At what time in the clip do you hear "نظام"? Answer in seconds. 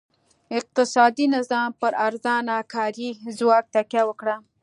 1.35-1.69